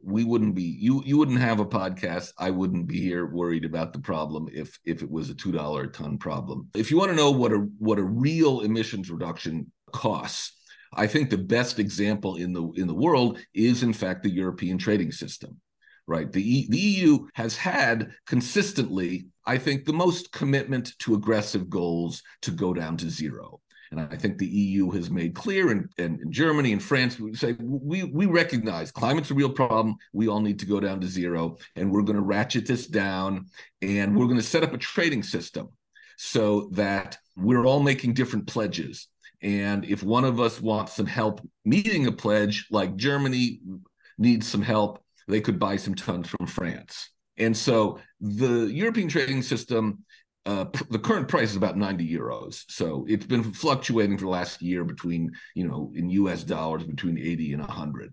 we 0.07 0.23
wouldn't 0.23 0.55
be 0.55 0.63
you 0.63 1.03
you 1.07 1.17
wouldn't 1.17 1.41
have 1.41 1.61
a 1.61 1.65
podcast. 1.65 2.35
I 2.37 2.51
wouldn't 2.51 2.87
be 2.87 3.01
here 3.01 3.25
worried 3.25 3.65
about 3.65 3.95
the 3.95 4.01
problem 4.01 4.51
if 4.53 4.79
if 4.85 5.03
it 5.03 5.11
was 5.11 5.31
a 5.31 5.35
two 5.35 5.51
dollar 5.51 5.85
a 5.85 5.89
ton 5.89 6.19
problem. 6.19 6.69
If 6.75 6.91
you 6.91 6.99
want 6.99 7.11
to 7.11 7.17
know 7.17 7.31
what 7.31 7.55
a 7.55 7.67
what 7.79 7.99
a 7.99 8.03
real 8.03 8.61
emissions 8.61 9.11
reduction 9.11 9.73
costs 9.95 10.53
i 10.93 11.07
think 11.07 11.31
the 11.31 11.39
best 11.39 11.79
example 11.79 12.37
in 12.37 12.53
the 12.53 12.69
in 12.73 12.87
the 12.87 12.95
world 12.95 13.39
is 13.55 13.83
in 13.83 13.93
fact 13.93 14.23
the 14.23 14.31
european 14.31 14.77
trading 14.77 15.13
system 15.13 15.59
right? 16.07 16.31
The, 16.31 16.43
e, 16.43 16.67
the 16.69 16.79
eu 16.79 17.29
has 17.33 17.57
had 17.57 18.11
consistently 18.27 19.29
i 19.47 19.57
think 19.57 19.85
the 19.85 19.93
most 19.93 20.33
commitment 20.33 20.93
to 20.99 21.15
aggressive 21.15 21.71
goals 21.71 22.23
to 22.43 22.51
go 22.51 22.75
down 22.75 22.97
to 22.99 23.09
zero 23.09 23.61
and 23.99 24.13
I 24.13 24.17
think 24.17 24.39
the 24.39 24.47
EU 24.47 24.91
has 24.91 25.11
made 25.11 25.35
clear, 25.35 25.71
and, 25.71 25.89
and, 25.99 26.19
and 26.21 26.33
Germany 26.33 26.73
and 26.73 26.83
France 26.83 27.19
we 27.19 27.35
say 27.35 27.55
we 27.61 28.05
we 28.05 28.27
recognize 28.27 28.91
climate's 28.91 29.31
a 29.31 29.35
real 29.35 29.51
problem. 29.51 29.97
We 30.13 30.29
all 30.29 30.41
need 30.41 30.59
to 30.61 30.67
go 30.67 30.81
down 30.81 31.01
to 31.01 31.07
zero, 31.07 31.59
and 31.77 31.91
we're 31.91 32.03
going 32.03 32.17
to 32.17 32.23
ratchet 32.23 32.67
this 32.67 32.87
down, 32.87 33.47
and 33.83 34.17
we're 34.17 34.27
going 34.27 34.39
to 34.39 34.43
set 34.43 34.65
up 34.65 34.73
a 34.73 34.79
trading 34.79 35.23
system 35.23 35.69
so 36.17 36.69
that 36.73 37.19
we're 37.37 37.65
all 37.65 37.81
making 37.81 38.15
different 38.15 38.47
pledges. 38.47 39.09
And 39.43 39.85
if 39.85 40.03
one 40.03 40.25
of 40.25 40.41
us 40.41 40.61
wants 40.61 40.95
some 40.95 41.07
help 41.07 41.41
meeting 41.65 42.07
a 42.07 42.13
pledge, 42.13 42.67
like 42.71 42.97
Germany 42.97 43.61
needs 44.19 44.47
some 44.47 44.63
help, 44.63 45.03
they 45.29 45.41
could 45.41 45.59
buy 45.59 45.77
some 45.77 45.95
tons 45.95 46.29
from 46.29 46.47
France. 46.47 47.11
And 47.37 47.57
so 47.57 47.99
the 48.21 48.67
European 48.73 49.09
trading 49.09 49.43
system 49.43 50.05
uh, 50.47 50.67
the 50.91 50.99
current 50.99 51.29
price 51.29 51.51
is 51.51 51.57
about 51.57 51.77
90 51.77 52.07
euros. 52.09 52.65
So 52.69 53.07
it's 53.09 53.27
been 53.27 53.53
fluctuating 53.53 54.19
for 54.19 54.25
the 54.25 54.31
last 54.31 54.61
year 54.61 54.85
between, 54.85 55.33
you 55.55 55.67
know, 55.67 55.93
in 55.95 56.11
US 56.11 56.45
dollars 56.45 56.85
between 56.85 57.19
80 57.19 57.55
and 57.55 57.63
100. 57.63 58.13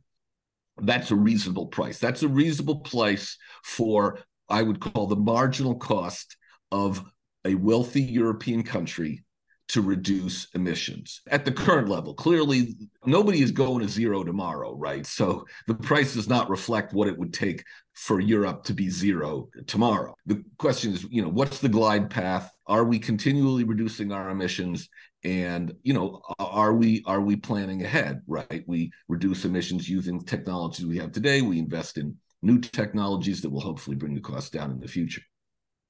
That's 0.81 1.11
a 1.11 1.15
reasonable 1.15 1.67
price. 1.67 1.99
That's 1.99 2.23
a 2.23 2.27
reasonable 2.27 2.79
price 2.79 3.37
for, 3.63 4.19
I 4.47 4.63
would 4.63 4.79
call 4.79 5.07
the 5.07 5.17
marginal 5.17 5.75
cost 5.75 6.37
of 6.71 7.03
a 7.43 7.55
wealthy 7.55 8.01
European 8.01 8.63
country 8.63 9.25
to 9.71 9.81
reduce 9.81 10.47
emissions 10.53 11.21
at 11.27 11.45
the 11.45 11.51
current 11.51 11.87
level. 11.87 12.13
Clearly, 12.13 12.75
nobody 13.05 13.41
is 13.41 13.51
going 13.51 13.79
to 13.81 13.87
zero 13.87 14.21
tomorrow, 14.21 14.75
right? 14.75 15.05
So 15.05 15.45
the 15.65 15.75
price 15.75 16.13
does 16.13 16.27
not 16.27 16.49
reflect 16.49 16.93
what 16.93 17.07
it 17.07 17.17
would 17.17 17.33
take 17.33 17.63
for 17.93 18.19
Europe 18.19 18.65
to 18.65 18.73
be 18.73 18.89
zero 18.89 19.47
tomorrow. 19.67 20.13
The 20.25 20.43
question 20.57 20.91
is, 20.91 21.05
you 21.09 21.21
know, 21.21 21.29
what's 21.29 21.59
the 21.59 21.69
glide 21.69 22.09
path? 22.09 22.51
Are 22.67 22.83
we 22.83 22.99
continually 22.99 23.63
reducing 23.63 24.11
our 24.11 24.29
emissions? 24.29 24.89
And 25.23 25.73
you 25.83 25.93
know, 25.93 26.21
are 26.37 26.73
we 26.73 27.01
are 27.05 27.21
we 27.21 27.37
planning 27.37 27.81
ahead? 27.81 28.23
Right? 28.27 28.65
We 28.67 28.91
reduce 29.07 29.45
emissions 29.45 29.87
using 29.87 30.19
technologies 30.19 30.85
we 30.85 30.97
have 30.97 31.13
today. 31.13 31.41
We 31.41 31.59
invest 31.59 31.97
in 31.97 32.17
new 32.41 32.59
technologies 32.59 33.41
that 33.41 33.51
will 33.51 33.61
hopefully 33.61 33.95
bring 33.95 34.15
the 34.15 34.21
cost 34.21 34.51
down 34.51 34.71
in 34.71 34.81
the 34.81 34.87
future. 34.87 35.21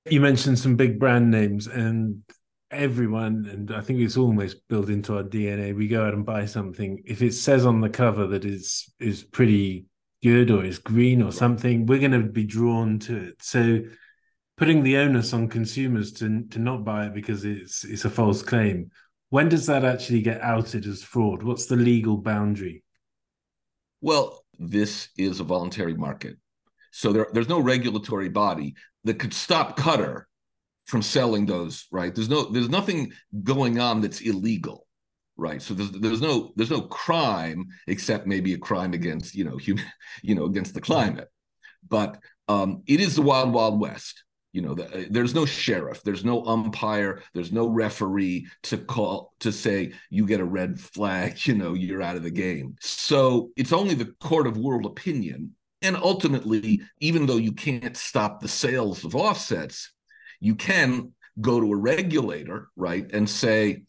You 0.07 0.21
mentioned 0.21 0.59
some 0.59 0.75
big 0.75 1.00
brand 1.00 1.31
names, 1.31 1.67
and 1.67 2.21
everyone, 2.71 3.47
and 3.51 3.71
I 3.71 3.81
think 3.81 3.99
it's 3.99 4.17
almost 4.17 4.67
built 4.67 4.89
into 4.89 5.17
our 5.17 5.23
DNA. 5.23 5.75
We 5.75 5.87
go 5.87 6.05
out 6.05 6.13
and 6.13 6.25
buy 6.25 6.45
something. 6.45 7.01
If 7.05 7.21
it 7.21 7.33
says 7.33 7.65
on 7.65 7.81
the 7.81 7.89
cover 7.89 8.27
that 8.27 8.45
is 8.45 8.91
is 8.99 9.23
pretty 9.23 9.85
good 10.23 10.51
or 10.51 10.63
it's 10.63 10.77
green 10.77 11.21
or 11.21 11.31
something, 11.31 11.85
we're 11.85 11.99
going 11.99 12.11
to 12.11 12.19
be 12.19 12.45
drawn 12.45 12.99
to 12.99 13.17
it. 13.29 13.43
So 13.43 13.81
putting 14.57 14.83
the 14.83 14.97
onus 14.97 15.33
on 15.33 15.49
consumers 15.49 16.11
to 16.13 16.43
to 16.49 16.59
not 16.59 16.83
buy 16.83 17.07
it 17.07 17.13
because 17.13 17.45
it's 17.45 17.83
it's 17.83 18.05
a 18.05 18.09
false 18.09 18.41
claim. 18.41 18.89
When 19.29 19.49
does 19.49 19.65
that 19.67 19.85
actually 19.85 20.21
get 20.21 20.41
outed 20.41 20.85
as 20.85 21.03
fraud? 21.03 21.43
What's 21.43 21.67
the 21.67 21.77
legal 21.77 22.17
boundary? 22.17 22.83
Well, 24.01 24.43
this 24.59 25.09
is 25.17 25.39
a 25.39 25.43
voluntary 25.43 25.95
market. 25.95 26.37
So 26.91 27.13
there, 27.13 27.27
there's 27.31 27.47
no 27.47 27.59
regulatory 27.59 28.29
body 28.29 28.75
that 29.05 29.19
could 29.19 29.33
stop 29.33 29.79
Qatar 29.79 30.23
from 30.91 31.01
selling 31.01 31.45
those, 31.45 31.88
right? 31.89 32.13
There's 32.13 32.27
no 32.27 32.43
there's 32.51 32.67
nothing 32.67 33.13
going 33.43 33.79
on 33.79 34.01
that's 34.01 34.19
illegal, 34.19 34.86
right? 35.38 35.62
So 35.62 35.74
there's 35.74 35.91
there's 35.91 36.21
no 36.21 36.51
there's 36.57 36.69
no 36.69 36.81
crime 36.81 37.69
except 37.88 38.27
maybe 38.27 38.53
a 38.53 38.57
crime 38.57 38.91
against 38.91 39.33
you 39.33 39.45
know 39.45 39.55
human 39.55 39.86
you 40.21 40.36
know 40.36 40.43
against 40.43 40.74
the 40.74 40.81
climate, 40.81 41.29
but 41.88 42.19
um, 42.50 42.83
it 42.88 43.00
is 43.00 43.15
the 43.15 43.21
wild 43.21 43.53
wild 43.53 43.79
west. 43.79 44.25
You 44.51 44.62
know, 44.62 44.74
the, 44.74 45.07
there's 45.10 45.33
no 45.33 45.45
sheriff, 45.45 46.03
there's 46.03 46.25
no 46.25 46.45
umpire, 46.45 47.21
there's 47.33 47.53
no 47.53 47.67
referee 47.67 48.48
to 48.63 48.77
call 48.77 49.33
to 49.39 49.50
say 49.50 49.93
you 50.10 50.25
get 50.25 50.41
a 50.41 50.45
red 50.60 50.77
flag, 50.77 51.39
you 51.48 51.55
know, 51.55 51.74
you're 51.74 52.01
out 52.01 52.17
of 52.17 52.24
the 52.24 52.31
game. 52.31 52.75
So 52.81 53.51
it's 53.55 53.71
only 53.71 53.95
the 53.95 54.13
court 54.19 54.45
of 54.45 54.57
world 54.57 54.86
opinion. 54.86 55.55
And 55.81 55.95
ultimately, 55.95 56.81
even 57.00 57.25
though 57.25 57.38
you 57.38 57.53
can't 57.53 57.95
stop 57.95 58.41
the 58.41 58.50
sales 58.50 59.05
of 59.05 59.15
offsets, 59.15 59.89
you 60.41 60.55
can 60.55 61.13
go 61.39 61.62
to 61.62 61.71
a 61.71 61.77
regulator, 61.77 62.69
right, 62.75 63.10
and 63.13 63.29
say, 63.29 63.83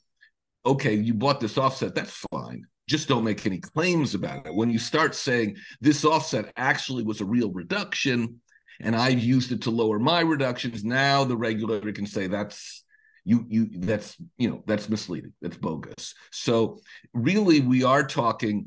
okay, 0.64 0.94
you 0.94 1.14
bought 1.14 1.40
this 1.40 1.59
offset, 1.59 1.94
that's 1.94 2.25
fine. 2.30 2.64
Just 2.88 3.09
don't 3.09 3.25
make 3.25 3.44
any 3.47 3.59
claims 3.59 4.14
about 4.14 4.47
it. 4.47 4.54
When 4.54 4.71
you 4.71 4.78
start 4.78 5.14
saying 5.14 5.56
this 5.80 6.04
offset 6.04 6.52
actually 6.56 7.02
was 7.02 7.21
a 7.21 7.25
real 7.25 7.50
reduction, 7.50 8.40
and 8.80 8.94
I've 8.94 9.18
used 9.18 9.52
it 9.52 9.62
to 9.62 9.71
lower 9.71 9.99
my 9.99 10.21
reductions. 10.21 10.85
Now 10.85 11.25
the 11.25 11.37
regulator 11.37 11.92
can 11.92 12.06
say 12.06 12.26
that's 12.26 12.85
you 13.25 13.47
you 13.49 13.68
that's 13.73 14.16
you 14.37 14.50
know 14.50 14.62
that's 14.66 14.88
misleading. 14.88 15.32
That's 15.40 15.56
bogus. 15.56 16.14
So 16.30 16.80
really, 17.14 17.61
we 17.61 17.85
are 17.85 18.06
talking. 18.06 18.66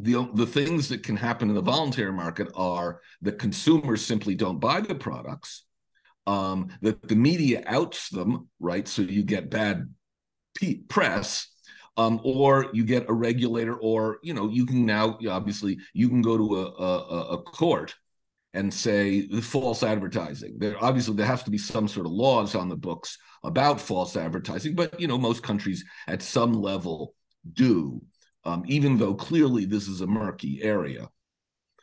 The, 0.00 0.30
the 0.32 0.46
things 0.46 0.88
that 0.90 1.02
can 1.02 1.16
happen 1.16 1.48
in 1.48 1.56
the 1.56 1.60
voluntary 1.60 2.12
market 2.12 2.46
are 2.54 3.00
that 3.22 3.40
consumers 3.40 4.06
simply 4.06 4.36
don't 4.36 4.60
buy 4.60 4.80
the 4.80 4.94
products, 4.94 5.64
um, 6.28 6.68
that 6.82 7.08
the 7.08 7.16
media 7.16 7.62
outs 7.66 8.10
them, 8.10 8.48
right? 8.60 8.86
So 8.86 9.00
you 9.00 9.22
get 9.22 9.48
bad 9.48 9.88
press, 10.88 11.48
um, 11.96 12.20
or 12.22 12.66
you 12.74 12.84
get 12.84 13.08
a 13.08 13.12
regulator, 13.14 13.74
or 13.74 14.18
you 14.22 14.34
know 14.34 14.50
you 14.50 14.66
can 14.66 14.84
now 14.84 15.18
obviously 15.28 15.78
you 15.94 16.08
can 16.08 16.20
go 16.20 16.36
to 16.36 16.56
a, 16.60 16.64
a, 16.66 17.20
a 17.38 17.42
court 17.42 17.94
and 18.52 18.72
say 18.72 19.26
the 19.26 19.40
false 19.40 19.82
advertising. 19.82 20.56
There 20.58 20.76
obviously 20.84 21.16
there 21.16 21.26
has 21.26 21.44
to 21.44 21.50
be 21.50 21.58
some 21.58 21.88
sort 21.88 22.04
of 22.04 22.12
laws 22.12 22.54
on 22.54 22.68
the 22.68 22.76
books 22.76 23.16
about 23.42 23.80
false 23.80 24.14
advertising, 24.14 24.74
but 24.74 25.00
you 25.00 25.08
know 25.08 25.16
most 25.16 25.42
countries 25.42 25.82
at 26.08 26.20
some 26.20 26.52
level 26.52 27.14
do, 27.54 28.02
um, 28.44 28.64
even 28.66 28.98
though 28.98 29.14
clearly 29.14 29.64
this 29.64 29.88
is 29.88 30.02
a 30.02 30.06
murky 30.06 30.62
area. 30.62 31.08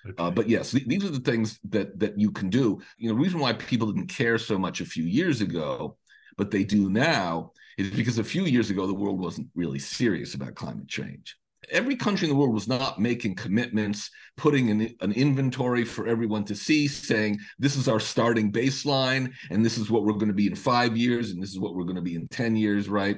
Okay. 0.05 0.15
Uh, 0.17 0.31
but 0.31 0.47
yes, 0.47 0.71
th- 0.71 0.87
these 0.87 1.03
are 1.03 1.09
the 1.09 1.19
things 1.19 1.59
that 1.69 1.97
that 1.99 2.19
you 2.19 2.31
can 2.31 2.49
do. 2.49 2.81
You 2.97 3.09
know, 3.09 3.15
the 3.15 3.21
reason 3.21 3.39
why 3.39 3.53
people 3.53 3.91
didn't 3.91 4.07
care 4.07 4.37
so 4.37 4.57
much 4.57 4.81
a 4.81 4.85
few 4.85 5.03
years 5.03 5.41
ago, 5.41 5.97
but 6.37 6.51
they 6.51 6.63
do 6.63 6.89
now, 6.89 7.51
is 7.77 7.91
because 7.91 8.19
a 8.19 8.23
few 8.23 8.45
years 8.45 8.69
ago 8.69 8.87
the 8.87 8.93
world 8.93 9.19
wasn't 9.19 9.47
really 9.55 9.79
serious 9.79 10.33
about 10.33 10.55
climate 10.55 10.87
change 10.87 11.37
every 11.71 11.95
country 11.95 12.27
in 12.27 12.33
the 12.33 12.39
world 12.39 12.53
was 12.53 12.67
not 12.67 12.99
making 12.99 13.35
commitments, 13.35 14.09
putting 14.37 14.69
an, 14.69 14.95
an 15.01 15.11
inventory 15.13 15.83
for 15.83 16.07
everyone 16.07 16.43
to 16.45 16.55
see, 16.55 16.87
saying, 16.87 17.39
this 17.59 17.75
is 17.75 17.87
our 17.87 17.99
starting 17.99 18.51
baseline, 18.51 19.31
and 19.49 19.65
this 19.65 19.77
is 19.77 19.89
what 19.89 20.03
we're 20.03 20.13
going 20.13 20.27
to 20.27 20.33
be 20.33 20.47
in 20.47 20.55
five 20.55 20.97
years, 20.97 21.31
and 21.31 21.41
this 21.41 21.49
is 21.49 21.59
what 21.59 21.75
we're 21.75 21.83
going 21.83 21.95
to 21.95 22.01
be 22.01 22.15
in 22.15 22.27
10 22.27 22.55
years, 22.55 22.89
right? 22.89 23.17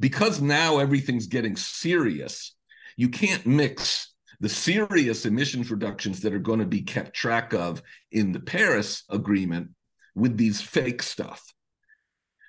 Because 0.00 0.40
now 0.40 0.78
everything's 0.78 1.26
getting 1.26 1.56
serious, 1.56 2.54
you 2.96 3.08
can't 3.08 3.46
mix 3.46 4.12
the 4.40 4.48
serious 4.48 5.26
emissions 5.26 5.70
reductions 5.70 6.20
that 6.20 6.34
are 6.34 6.38
going 6.38 6.58
to 6.60 6.66
be 6.66 6.82
kept 6.82 7.14
track 7.14 7.52
of 7.52 7.82
in 8.12 8.32
the 8.32 8.40
Paris 8.40 9.04
Agreement 9.10 9.70
with 10.14 10.36
these 10.36 10.60
fake 10.60 11.02
stuff. 11.02 11.42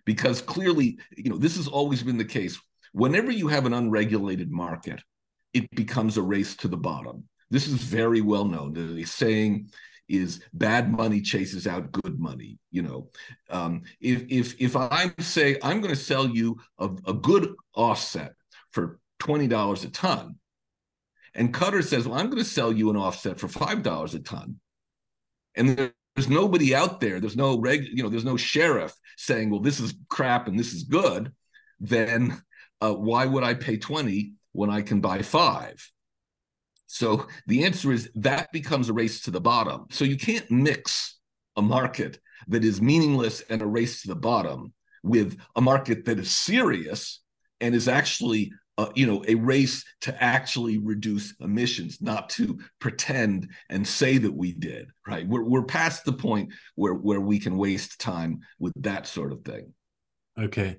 Because 0.06 0.42
clearly, 0.42 1.00
you 1.16 1.30
know, 1.30 1.38
this 1.38 1.58
has 1.58 1.68
always 1.68 2.02
been 2.02 2.18
the 2.18 2.26
case. 2.26 2.60
Whenever 2.94 3.32
you 3.32 3.48
have 3.50 3.66
an 3.66 3.74
unregulated 3.74 4.50
market, 4.50 5.02
it 5.54 5.70
becomes 5.72 6.18
a 6.18 6.22
race 6.22 6.56
to 6.58 6.68
the 6.68 6.78
bottom. 6.78 7.26
This 7.50 7.68
is 7.68 7.76
very 7.76 8.22
well 8.22 8.46
known. 8.46 8.74
The 8.74 9.04
saying 9.06 9.70
is 10.08 10.42
bad 10.54 10.92
money 10.92 11.22
chases 11.22 11.68
out 11.68 11.92
good 11.92 12.20
money. 12.20 12.58
You 12.72 12.84
know, 12.84 13.10
um, 13.50 13.84
if 14.00 14.24
if 14.30 14.62
if 14.62 14.76
I 14.76 15.12
say 15.20 15.58
I'm 15.62 15.82
going 15.82 15.94
to 15.94 16.00
sell 16.00 16.28
you 16.28 16.58
a, 16.80 16.90
a 17.06 17.14
good 17.14 17.54
offset 17.76 18.34
for 18.72 19.00
twenty 19.20 19.48
dollars 19.48 19.84
a 19.84 19.90
ton, 19.90 20.36
and 21.38 21.54
Qatar 21.54 21.84
says, 21.84 22.06
"Well, 22.08 22.20
I'm 22.20 22.26
going 22.26 22.44
to 22.44 22.50
sell 22.50 22.74
you 22.74 22.90
an 22.90 22.98
offset 22.98 23.40
for 23.40 23.48
five 23.48 23.84
dollars 23.84 24.16
a 24.16 24.20
ton," 24.20 24.60
and 25.56 25.94
there's 26.16 26.30
nobody 26.30 26.76
out 26.76 27.00
there, 27.00 27.20
there's 27.20 27.38
no 27.38 27.60
reg, 27.60 27.86
you 27.94 28.04
know, 28.04 28.10
there's 28.10 28.26
no 28.26 28.36
sheriff 28.36 28.94
saying, 29.16 29.50
"Well, 29.50 29.62
this 29.62 29.80
is 29.80 29.94
crap 30.10 30.48
and 30.48 30.60
this 30.60 30.74
is 30.74 30.84
good," 30.84 31.32
then 31.80 32.42
uh, 32.82 32.94
why 32.94 33.26
would 33.26 33.44
I 33.44 33.54
pay 33.54 33.78
twenty 33.78 34.34
when 34.52 34.70
I 34.70 34.82
can 34.82 35.00
buy 35.00 35.22
five? 35.22 35.90
So 36.88 37.28
the 37.46 37.66
answer 37.66 37.92
is 37.92 38.10
that 38.16 38.52
becomes 38.52 38.90
a 38.90 38.94
race 38.94 39.22
to 39.22 39.32
the 39.32 39.42
bottom. 39.42 39.86
So 39.92 40.06
you 40.06 40.18
can't 40.18 40.50
mix 40.50 41.18
a 41.56 41.62
market 41.62 42.20
that 42.48 42.64
is 42.64 42.82
meaningless 42.82 43.42
and 43.42 43.62
a 43.62 43.68
race 43.68 44.02
to 44.02 44.08
the 44.08 44.16
bottom 44.16 44.74
with 45.04 45.38
a 45.56 45.62
market 45.62 46.06
that 46.06 46.18
is 46.18 46.34
serious 46.34 47.22
and 47.62 47.76
is 47.76 47.88
actually 47.88 48.54
uh, 48.78 48.90
you 48.96 49.06
know 49.06 49.24
a 49.28 49.36
race 49.36 49.84
to 50.02 50.24
actually 50.24 50.78
reduce 50.78 51.34
emissions 51.40 52.02
not 52.02 52.30
to 52.30 52.60
pretend 52.80 53.50
and 53.70 53.88
say 53.88 54.18
that 54.18 54.34
we 54.34 54.52
did 54.54 54.90
right? 55.08 55.28
We're, 55.28 55.44
we're 55.44 55.64
past 55.64 56.04
the 56.04 56.14
point 56.14 56.52
where 56.76 56.94
where 56.94 57.22
we 57.22 57.40
can 57.40 57.58
waste 57.58 58.00
time 58.00 58.42
with 58.60 58.74
that 58.78 59.08
sort 59.08 59.32
of 59.32 59.42
thing. 59.44 59.74
Okay 60.38 60.78